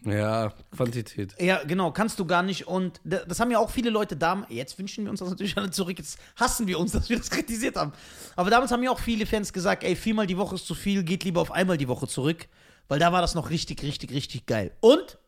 [0.02, 1.34] Ja, Quantität.
[1.38, 2.66] Ja, genau, kannst du gar nicht.
[2.66, 4.50] Und da- das haben ja auch viele Leute damals.
[4.50, 5.98] Jetzt wünschen wir uns das natürlich alle zurück.
[5.98, 7.92] Jetzt hassen wir uns, dass wir das kritisiert haben.
[8.34, 11.02] Aber damals haben ja auch viele Fans gesagt: ey, viermal die Woche ist zu viel,
[11.02, 12.48] geht lieber auf einmal die Woche zurück.
[12.88, 14.72] Weil da war das noch richtig, richtig, richtig geil.
[14.80, 15.18] Und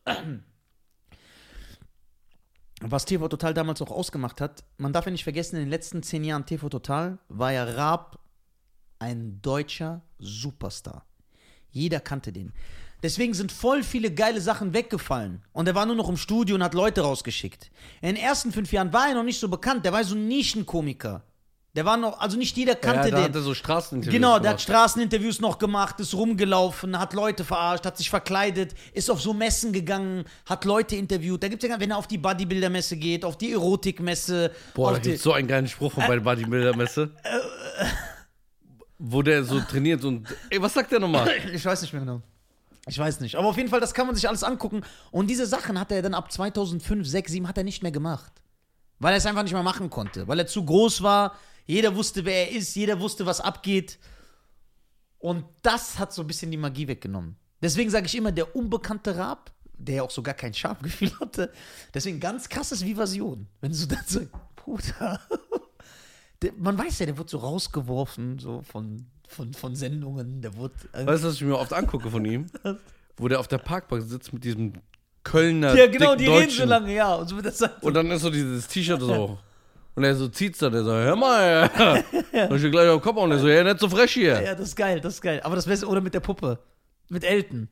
[2.91, 6.03] was TV Total damals auch ausgemacht hat, man darf ja nicht vergessen, in den letzten
[6.03, 8.19] zehn Jahren TV Total war ja Raab
[8.99, 11.05] ein deutscher Superstar.
[11.69, 12.53] Jeder kannte den.
[13.01, 15.43] Deswegen sind voll viele geile Sachen weggefallen.
[15.51, 17.69] Und er war nur noch im Studio und hat Leute rausgeschickt.
[18.01, 19.83] In den ersten fünf Jahren war er noch nicht so bekannt.
[19.83, 21.23] Der war so ein Nischenkomiker.
[21.75, 23.23] Der war noch, also nicht jeder kannte ja, da den.
[23.25, 24.61] hat er so Straßeninterviews Genau, der hat gemacht.
[24.61, 29.73] Straßeninterviews noch gemacht, ist rumgelaufen, hat Leute verarscht, hat sich verkleidet, ist auf so Messen
[29.73, 31.41] gegangen, hat Leute interviewt.
[31.41, 34.99] Da gibt es ja, wenn er auf die Bodybuilder-Messe geht, auf die Erotikmesse, Boah, da
[34.99, 37.09] gibt's so einen geilen Spruch von bei der Bodybuilder-Messe.
[38.99, 40.27] Wo der so trainiert und.
[40.51, 41.27] Ey, was sagt der nochmal?
[41.53, 42.21] Ich weiß nicht mehr genau.
[42.87, 43.35] Ich weiß nicht.
[43.35, 44.81] Aber auf jeden Fall, das kann man sich alles angucken.
[45.09, 48.31] Und diese Sachen hat er dann ab 2005, 6, 7 hat er nicht mehr gemacht.
[48.99, 50.27] Weil er es einfach nicht mehr machen konnte.
[50.27, 51.35] Weil er zu groß war.
[51.65, 52.75] Jeder wusste, wer er ist.
[52.75, 53.97] Jeder wusste, was abgeht.
[55.19, 57.37] Und das hat so ein bisschen die Magie weggenommen.
[57.61, 61.51] Deswegen sage ich immer, der unbekannte Raab, der ja auch so gar kein Schamgefühl hatte,
[61.93, 63.47] deswegen ganz krasses Vivasion.
[63.61, 64.21] Wenn du dann so,
[64.55, 65.19] Bruder.
[66.41, 70.41] Der, man weiß ja, der wird so rausgeworfen, so von, von, von Sendungen.
[70.41, 70.73] Der wird.
[70.91, 72.47] Weißt du, was ich mir oft angucke von ihm?
[73.15, 74.73] Wo der auf der Parkbank sitzt mit diesem
[75.23, 75.73] Kölner.
[75.73, 76.69] Ja, genau, die reden so Deutschen.
[76.69, 77.15] lange, ja.
[77.15, 77.67] Und so.
[77.79, 79.39] Und dann ist so dieses T-Shirt so.
[79.95, 81.69] Und er so zieht's dann, er so, hör mal,
[82.33, 82.47] ja.
[82.49, 84.41] Und ich gleich auf den Kopf und er so, ja, nicht so frech hier.
[84.41, 85.39] Ja, das ist geil, das ist geil.
[85.43, 86.57] Aber das Beste, oder mit der Puppe.
[87.09, 87.69] Mit Elton.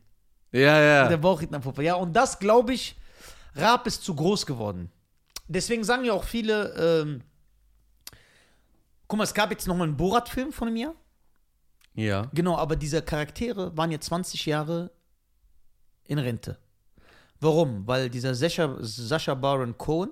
[0.52, 1.02] Ja, ja.
[1.04, 1.84] Mit der Bauchrednerpuppe.
[1.84, 2.96] Ja, und das glaube ich,
[3.56, 4.92] Raab ist zu groß geworden.
[5.48, 7.22] Deswegen sagen ja auch viele, ähm,
[9.08, 10.94] guck mal, es gab jetzt nochmal einen Borat-Film von Jahr.
[11.94, 12.30] Ja.
[12.34, 14.92] Genau, aber diese Charaktere waren jetzt 20 Jahre
[16.06, 16.58] in Rente.
[17.40, 17.88] Warum?
[17.88, 20.12] Weil dieser Sascha, Sascha Baron Cohen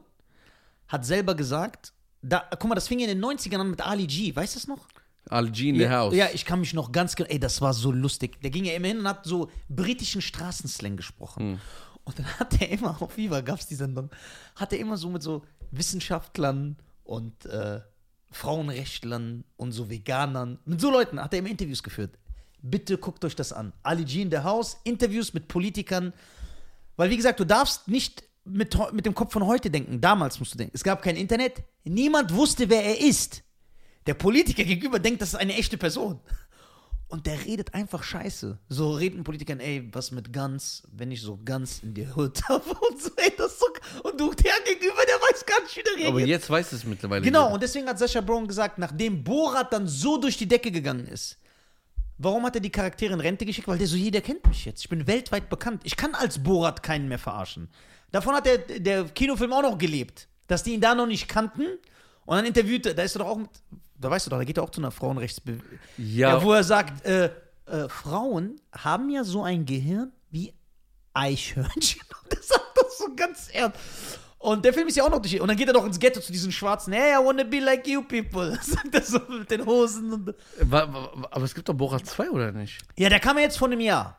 [0.88, 4.08] hat selber gesagt, da, guck mal, das fing ja in den 90ern an mit Ali
[4.08, 4.88] G, weißt du das noch?
[5.30, 6.16] Al G in the ja, house.
[6.16, 8.42] Ja, ich kann mich noch ganz genau, ey, das war so lustig.
[8.42, 11.54] Der ging ja immer hin und hat so britischen Straßenslang gesprochen.
[11.54, 11.60] Hm.
[12.04, 14.10] Und dann hat er immer, auf Viva gab es die Sendung,
[14.56, 17.82] hat er immer so mit so Wissenschaftlern und äh,
[18.32, 22.18] Frauenrechtlern und so Veganern, mit so Leuten hat er immer Interviews geführt.
[22.62, 23.74] Bitte guckt euch das an.
[23.84, 26.14] Ali G in the House, Interviews mit Politikern.
[26.98, 30.02] Weil, wie gesagt, du darfst nicht mit, mit dem Kopf von heute denken.
[30.02, 30.74] Damals musst du denken.
[30.76, 31.64] Es gab kein Internet.
[31.84, 33.44] Niemand wusste, wer er ist.
[34.08, 36.20] Der Politiker gegenüber denkt, das ist eine echte Person.
[37.10, 38.60] Und der redet einfach scheiße.
[38.70, 42.70] So reden Politikern, ey, was mit Guns, wenn ich so Guns in die Hood habe
[42.70, 43.66] und so, ey, das so.
[44.04, 46.10] Und du, der gegenüber, der weiß gar nicht, wie der reagiert.
[46.10, 47.26] Aber jetzt weiß es mittlerweile.
[47.26, 47.54] Genau, jeder.
[47.56, 51.40] und deswegen hat Sascha Brown gesagt, nachdem Borat dann so durch die Decke gegangen ist,
[52.20, 53.68] warum hat er die Charaktere in Rente geschickt?
[53.68, 54.82] Weil der so, jeder kennt mich jetzt.
[54.82, 55.82] Ich bin weltweit bekannt.
[55.86, 57.70] Ich kann als Borat keinen mehr verarschen.
[58.12, 61.64] Davon hat der, der Kinofilm auch noch gelebt, dass die ihn da noch nicht kannten.
[62.26, 63.50] Und dann interviewt er, da ist er doch auch mit,
[64.00, 65.80] da weißt du doch, da geht er auch zu einer Frauenrechtsbewegung.
[65.98, 66.30] Ja.
[66.38, 67.32] Ja, wo er sagt, äh,
[67.66, 70.54] äh, Frauen haben ja so ein Gehirn wie
[71.14, 72.02] Eichhörnchen.
[72.24, 73.78] Und er sagt das so ganz ernst.
[74.40, 75.40] Und der Film ist ja auch noch durch.
[75.42, 76.94] Und dann geht er doch ins Ghetto zu diesen Schwarzen.
[76.94, 78.58] Hey, I wanna be like you people.
[78.62, 80.14] Sagt er so mit den Hosen.
[80.14, 80.34] Und
[80.72, 82.80] Aber es gibt doch Borat 2, oder nicht?
[82.98, 84.18] ja, der kam ja jetzt vor einem Jahr.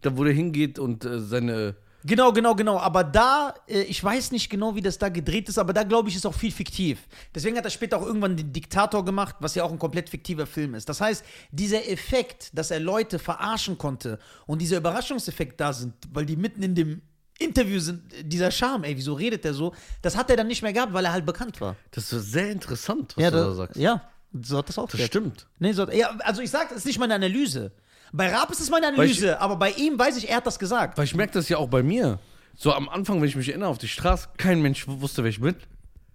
[0.00, 1.76] Da, wo der hingeht und äh, seine.
[2.04, 2.78] Genau, genau, genau.
[2.78, 6.08] Aber da, äh, ich weiß nicht genau, wie das da gedreht ist, aber da glaube
[6.08, 6.98] ich, ist auch viel fiktiv.
[7.34, 10.46] Deswegen hat er später auch irgendwann den Diktator gemacht, was ja auch ein komplett fiktiver
[10.46, 10.88] Film ist.
[10.88, 16.24] Das heißt, dieser Effekt, dass er Leute verarschen konnte und dieser Überraschungseffekt da sind, weil
[16.24, 17.02] die mitten in dem
[17.38, 19.72] Interview sind, dieser Charme, ey, wieso redet der so?
[20.02, 21.76] Das hat er dann nicht mehr gehabt, weil er halt bekannt war.
[21.92, 23.76] Das ist sehr interessant, was du da sagst.
[23.76, 24.02] ja,
[24.42, 25.46] so hat das auch Das stimmt.
[25.58, 27.72] Nee, so, ja, also ich sag, das ist nicht meine Analyse.
[28.12, 30.96] Bei Raab ist es meine Analyse, aber bei ihm weiß ich, er hat das gesagt.
[30.98, 32.18] Weil ich merke das ja auch bei mir.
[32.56, 35.40] So am Anfang, wenn ich mich erinnere, auf die Straße, kein Mensch wusste, wer ich
[35.40, 35.54] bin.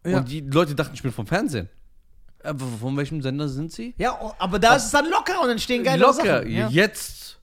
[0.06, 0.18] Ja.
[0.18, 1.70] Und die Leute dachten, ich bin vom Fernsehen.
[2.44, 3.94] Äh, w- von welchem Sender sind sie?
[3.98, 6.40] Ja, aber da ist es dann locker und dann stehen geile Locker.
[6.40, 6.52] Sachen.
[6.52, 6.68] Ja.
[6.68, 7.40] Jetzt.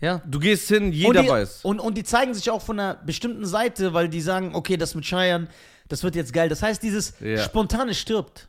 [0.00, 0.22] ja.
[0.24, 1.60] Du gehst hin, Und jeder die, weiß.
[1.64, 4.94] Und, und die zeigen sich auch von einer bestimmten Seite, weil die sagen, okay, das
[4.94, 5.48] mit Scheiern,
[5.88, 6.48] das wird jetzt geil.
[6.48, 7.36] Das heißt, dieses Ja.
[7.42, 8.48] Spontane stirbt.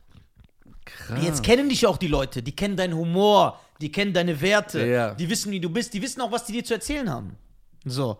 [0.86, 1.18] Krass.
[1.22, 5.14] Jetzt kennen dich auch die Leute, die kennen deinen Humor, die kennen deine Werte, Ja.
[5.14, 7.36] die wissen, wie du bist, die wissen auch, was die dir zu erzählen haben.
[7.84, 8.18] So.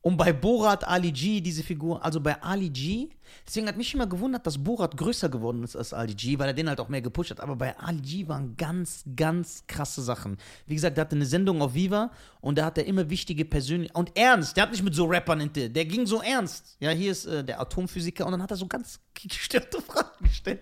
[0.00, 3.08] Und bei Borat Ali G, diese Figur, also bei Ali G,
[3.46, 6.52] deswegen hat mich immer gewundert, dass Borat größer geworden ist als Ali G, weil er
[6.52, 7.40] den halt auch mehr gepusht hat.
[7.40, 10.36] Aber bei Ali G waren ganz, ganz krasse Sachen.
[10.66, 12.10] Wie gesagt, der hatte eine Sendung auf Viva
[12.42, 13.98] und da hat er immer wichtige Persönlichkeiten.
[13.98, 16.76] Und ernst, der hat nicht mit so Rappern, inter- der ging so ernst.
[16.80, 20.60] Ja, hier ist äh, der Atomphysiker und dann hat er so ganz gestörte Fragen gestellt.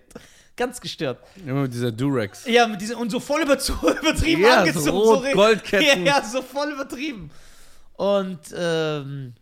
[0.55, 1.19] Ganz gestört.
[1.45, 2.45] Immer mit dieser Durex.
[2.45, 3.41] Ja, mit diese, und so voll
[4.01, 4.85] übertrieben Ja, angezogen.
[4.85, 6.05] so rot, re- Goldketten.
[6.05, 7.31] Ja, ja, so voll übertrieben.
[7.93, 9.33] Und ähm,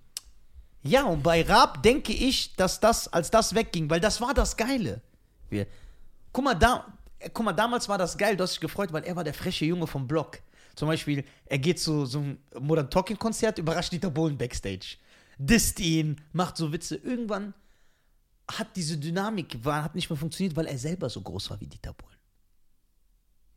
[0.84, 4.56] ja, und bei Raab denke ich, dass das, als das wegging, weil das war das
[4.58, 5.02] Geile.
[5.50, 5.68] Wir,
[6.32, 6.86] guck mal, da,
[7.20, 9.34] äh, guck mal, damals war das geil, du hast dich gefreut, weil er war der
[9.34, 10.40] freche Junge vom Block.
[10.76, 14.96] Zum Beispiel, er geht zu so einem Modern Talking Konzert, überrascht Dieter Bohlen backstage.
[15.38, 16.96] Disst ihn, macht so Witze.
[16.96, 17.54] Irgendwann
[18.60, 21.68] hat diese Dynamik, war, hat nicht mehr funktioniert, weil er selber so groß war wie
[21.68, 22.18] Dieter Bohlen.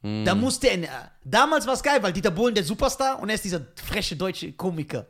[0.03, 0.25] Hm.
[0.25, 1.11] Da musste er.
[1.25, 4.53] Damals war es geil, weil Dieter Bohlen der Superstar und er ist dieser freche deutsche
[4.53, 5.07] Komiker.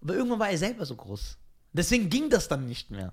[0.00, 1.36] Aber irgendwann war er selber so groß.
[1.72, 3.12] Deswegen ging das dann nicht mehr.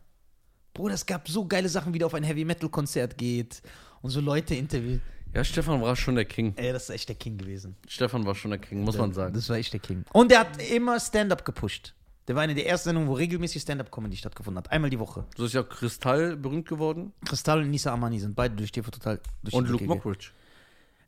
[0.73, 3.61] Bruder, es gab so geile Sachen, wie der auf ein Heavy Metal Konzert geht
[4.01, 5.01] und so Leute interviewt.
[5.33, 6.53] Ja, Stefan war schon der King.
[6.55, 7.75] Ey, das ist echt der King gewesen.
[7.87, 9.33] Stefan war schon der King, muss man sagen.
[9.33, 10.05] Das war echt der King.
[10.13, 11.93] Und der hat immer Stand-up gepusht.
[12.27, 14.71] Der war eine der ersten Sendungen, wo regelmäßig Stand-up-Comedy stattgefunden hat.
[14.71, 15.25] Einmal die Woche.
[15.38, 17.13] So ist ja Kristall berühmt geworden.
[17.25, 19.19] Kristall und Nisa Amani sind beide durch TV Total.
[19.43, 20.29] Durch Und Luke Mockridge.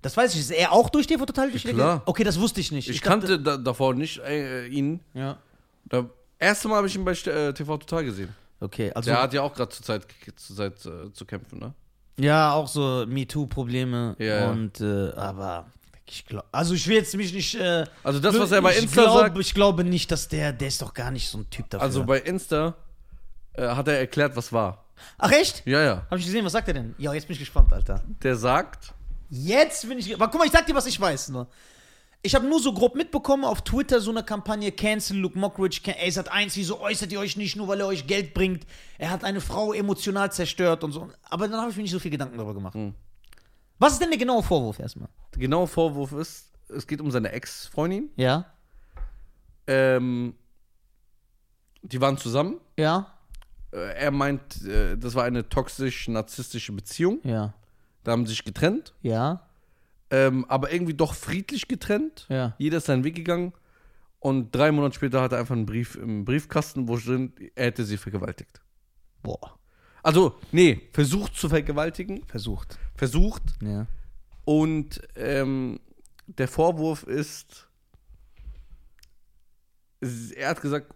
[0.03, 0.41] Das weiß ich.
[0.41, 1.75] Ist er auch durch TV Total durch Decke?
[1.75, 2.03] klar.
[2.05, 2.87] Okay, das wusste ich nicht.
[2.89, 4.99] Ich, dachte- kannte da, davor nicht äh, ihn.
[5.15, 5.39] Ja.
[5.85, 6.05] Da,
[6.37, 8.29] erste Mal habe ich ihn bei äh, TV Total gesehen.
[8.59, 9.09] Okay, also.
[9.09, 11.73] Der hat ja auch gerade zur Zeit, zur Zeit äh, zu kämpfen, ne?
[12.19, 14.15] Ja, auch so MeToo-Probleme.
[14.19, 14.51] Ja, ja.
[14.51, 15.67] Und, äh, aber
[16.09, 17.55] ich glaube, also ich will jetzt mich nicht.
[17.55, 20.53] Äh, Also das, was er bei ich Insta glaub, sagt, Ich glaube nicht, dass der,
[20.53, 21.83] der ist doch gar nicht so ein Typ dafür.
[21.83, 22.75] also bei Insta
[23.53, 24.85] äh, hat er erklärt, was war.
[25.17, 25.63] Ach echt?
[25.65, 26.05] Ja, ja.
[26.09, 26.95] Hab ich gesehen, was sagt er denn?
[26.97, 28.03] Ja, jetzt bin ich gespannt, Alter.
[28.23, 28.93] Der sagt,
[29.29, 30.13] Jetzt bin ich.
[30.15, 31.47] Aber guck mal, ich sag dir, was ich weiß nur.
[32.23, 35.81] Ich habe nur so grob mitbekommen auf Twitter so eine Kampagne Cancel Luke Mockridge.
[35.85, 38.65] Ey, Sat 1, wieso äußert ihr euch nicht nur, weil er euch Geld bringt?
[38.97, 41.09] Er hat eine Frau emotional zerstört und so.
[41.29, 42.75] Aber dann habe ich mir nicht so viel Gedanken darüber gemacht.
[43.79, 45.09] Was ist denn der genaue Vorwurf erstmal?
[45.33, 48.09] Der genaue Vorwurf ist, es geht um seine Ex-Freundin.
[48.15, 48.45] Ja,
[49.67, 50.33] Ähm,
[51.81, 52.59] die waren zusammen.
[52.77, 53.13] ja,
[53.71, 57.19] Äh, Er meint, äh, das war eine toxisch-narzisstische Beziehung.
[57.23, 57.53] ja,
[58.03, 58.93] Da haben sie sich getrennt.
[59.01, 59.41] ja,
[60.09, 62.25] Ähm, aber irgendwie doch friedlich getrennt.
[62.29, 62.55] ja.
[62.57, 63.51] Jeder ist seinen Weg gegangen.
[64.19, 67.83] Und drei Monate später hat er einfach einen Brief im Briefkasten, wo drin, er hätte
[67.85, 68.61] sie vergewaltigt.
[69.21, 69.57] Boah,
[70.01, 72.23] Also, nee, versucht zu vergewaltigen.
[72.25, 72.79] versucht.
[72.97, 73.43] Versucht.
[73.61, 73.87] Ja.
[74.43, 75.79] Und ähm,
[76.25, 77.67] der Vorwurf ist,
[80.35, 80.93] er hat gesagt,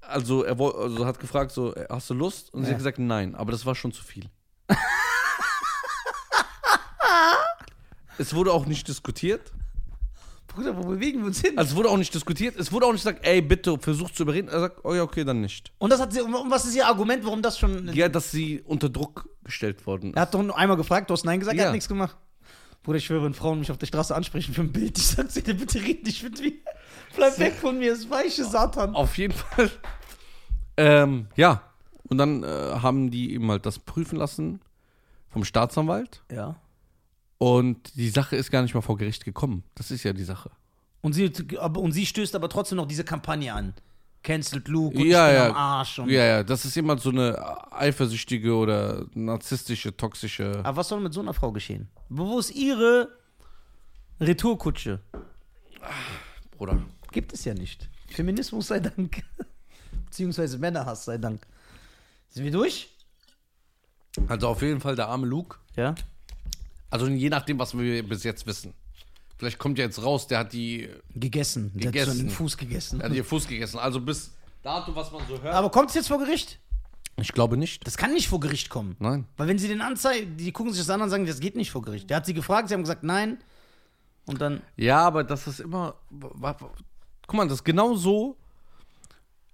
[0.00, 2.52] also er also hat gefragt, so, hast du Lust?
[2.54, 2.74] Und sie Ja.
[2.74, 4.28] hat gesagt, nein, aber das war schon zu viel.
[8.18, 9.52] es wurde auch nicht diskutiert.
[10.56, 11.56] Bruder, wo bewegen wir uns hin?
[11.58, 12.56] Also es wurde auch nicht diskutiert.
[12.56, 14.48] Es wurde auch nicht gesagt, ey, bitte, versuch zu überreden.
[14.48, 15.70] Er sagt, oh ja, okay, dann nicht.
[15.78, 17.92] und das hat sie, und was ist ihr Argument, warum das schon.
[17.92, 20.20] Ja, dass sie unter Druck gestellt worden Er ist.
[20.22, 21.68] hat doch nur einmal gefragt, du hast Nein gesagt, er Ja.
[21.68, 22.16] hat nichts gemacht.
[22.82, 25.30] Bruder, ich schwöre, wenn Frauen mich auf der Straße ansprechen für ein Bild, ich sag
[25.30, 26.52] zu dir, bitte red nicht mit mir.
[27.16, 28.94] Bleib weg von mir, das weiche Satan.
[28.94, 29.70] Auf jeden Fall.
[30.76, 31.62] Ähm, ja.
[32.08, 34.60] Und dann äh, haben die ihm halt das prüfen lassen
[35.28, 36.22] vom Staatsanwalt.
[36.30, 36.56] Ja.
[37.38, 39.64] Und die Sache ist gar nicht mal vor Gericht gekommen.
[39.74, 40.50] Das ist ja die Sache.
[41.02, 43.74] Und sie, und sie stößt aber trotzdem noch diese Kampagne an.
[44.22, 45.50] Cancelled Luke und Ja, ich bin ja.
[45.50, 45.98] am Arsch.
[46.00, 50.60] Und, Ja, ja, das ist immer so eine eifersüchtige oder narzisstische, toxische.
[50.64, 51.88] Aber was soll mit so einer Frau geschehen?
[52.08, 53.08] Wo wo ist ihre
[54.20, 55.00] Retourkutsche?
[56.56, 56.82] Bruder.
[57.12, 57.88] Gibt es ja nicht.
[58.08, 59.22] Feminismus sei Dank.
[60.06, 61.46] Beziehungsweise Männerhass sei Dank.
[62.30, 62.90] Sind wir durch?
[64.26, 65.58] Also auf jeden Fall der arme Luke.
[65.76, 65.94] Ja.
[66.90, 68.72] Also je nachdem, was wir bis jetzt wissen.
[69.38, 71.72] Vielleicht kommt ja jetzt raus, der hat die, Gegessen.
[71.74, 72.20] Der hat so Gegessen.
[72.20, 72.98] einen Fuß gegessen.
[73.00, 73.78] der hat ihr Fuß gegessen.
[73.78, 75.54] Also bis dato, was man so hört.
[75.54, 76.58] Aber kommt es jetzt vor Gericht?
[77.20, 77.86] Ich glaube nicht.
[77.86, 78.96] Das kann nicht vor Gericht kommen.
[78.98, 79.26] Nein.
[79.36, 81.70] Weil wenn sie den anzeigen, die gucken sich das an und sagen, das geht nicht
[81.70, 82.08] vor Gericht.
[82.10, 83.38] Der hat sie gefragt, sie haben gesagt nein.
[84.26, 85.94] Und dann, Ja, aber das ist immer.
[86.10, 88.36] Guck mal, das ist genau so.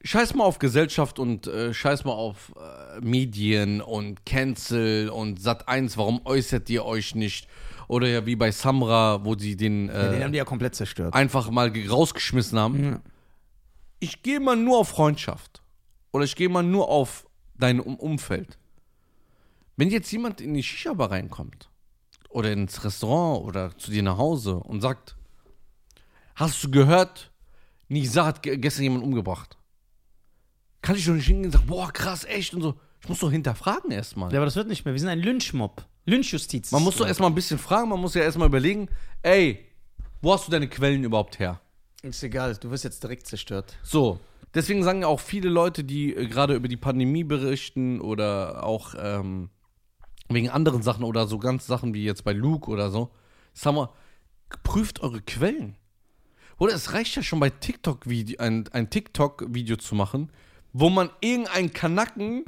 [0.04, 5.68] Scheiß mal auf Gesellschaft und äh, scheiß mal auf äh, Medien und Cancel und Sat
[5.68, 7.48] 1, warum äußert ihr euch nicht?
[7.88, 10.74] Oder ja, wie bei Samra, wo sie den, ja, den äh, haben die ja komplett
[10.74, 11.14] zerstört.
[11.14, 12.84] einfach mal ge- rausgeschmissen haben.
[12.84, 13.00] Ja.
[14.00, 15.62] Ich gehe mal nur auf Freundschaft.
[16.12, 17.26] Oder ich gehe mal nur auf
[17.58, 18.58] dein um Umfeld.
[19.76, 21.70] Wenn jetzt jemand in die Shisha-Bar reinkommt
[22.28, 25.16] oder ins Restaurant oder zu dir nach Hause und sagt,
[26.34, 27.30] hast du gehört,
[27.88, 29.56] Nisa hat ge gestern jemanden umgebracht.
[30.82, 32.74] Kann ich doch nicht hingehen und sagen, boah, krass, echt und so.
[33.00, 34.32] Ich muss doch hinterfragen erstmal.
[34.32, 34.94] Ja, aber das wird nicht mehr.
[34.94, 35.84] Wir sind ein Lynchmob.
[36.04, 36.72] Lynchjustiz.
[36.72, 38.88] Man muss doch erstmal ein bisschen fragen, man muss ja erstmal überlegen,
[39.22, 39.64] ey,
[40.20, 41.60] wo hast du deine Quellen überhaupt her?
[42.02, 43.76] Ist egal, du wirst jetzt direkt zerstört.
[43.82, 44.18] So,
[44.54, 48.94] deswegen sagen ja auch viele Leute, die äh, gerade über die Pandemie berichten oder auch
[48.98, 49.50] ähm,
[50.28, 53.10] wegen anderen Sachen oder so ganz Sachen wie jetzt bei Luke oder so,
[53.52, 53.92] sagen wir,
[54.64, 55.76] prüft eure Quellen.
[56.58, 60.30] Oder es reicht ja schon bei TikTok -Video, ein, ein TikTok-Video zu machen,
[60.72, 62.44] wo man irgendeinen Kanacken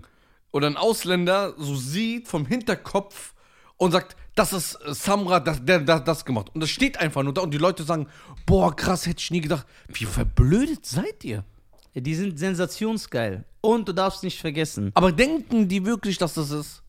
[0.52, 3.34] oder einen Ausländer so sieht vom Hinterkopf
[3.76, 6.50] und sagt, das ist äh, Samra, das, der, der das gemacht.
[6.54, 8.08] Und das steht einfach nur da und die Leute sagen,
[8.46, 9.66] boah, krass, hätte ich nie gedacht.
[9.88, 11.44] Wie verblödet seid ihr?
[11.92, 13.44] Ja, die sind sensationsgeil.
[13.60, 14.90] Und du darfst nicht vergessen.
[14.94, 16.82] Aber denken die wirklich, dass das ist?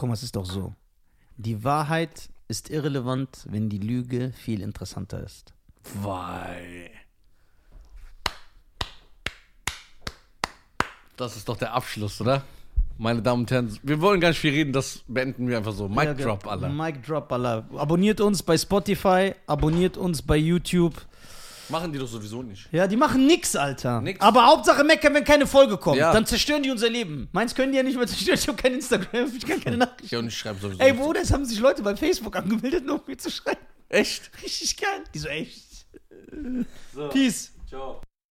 [0.00, 0.74] Mal, es ist doch so.
[1.36, 5.54] Die Wahrheit ist irrelevant, wenn die Lüge viel interessanter ist.
[5.94, 6.90] Weil.
[11.20, 12.42] Das ist doch der Abschluss, oder?
[12.96, 15.86] Meine Damen und Herren, wir wollen gar nicht viel reden, das beenden wir einfach so.
[15.86, 16.70] Mic Ja, Drop, Alter.
[16.70, 17.68] Mic Drop, Allah.
[17.76, 20.94] Abonniert uns bei Spotify, abonniert uns bei YouTube.
[21.68, 22.72] Machen die doch sowieso nicht.
[22.72, 24.00] Ja, die machen nix, Alter.
[24.00, 24.18] Nix.
[24.18, 25.98] Aber Hauptsache meckern, wenn keine Folge kommt.
[25.98, 26.10] Ja.
[26.10, 27.28] Dann zerstören die unser Leben.
[27.32, 28.38] Meins können die ja nicht mehr zerstören.
[28.38, 30.06] Ich habe kein Instagram, ich kann keine Nachrichten.
[30.06, 30.94] Ich und ich schreibe sowieso Ey.
[30.94, 33.60] Bruder, es haben sich Leute bei Facebook angemeldet, nur um mir zu schreiben.
[33.90, 34.30] Echt?
[34.42, 35.04] Richtig geil.
[35.12, 35.86] Die so, echt.
[36.94, 37.08] So.
[37.10, 37.52] Peace.
[37.68, 38.00] Ciao.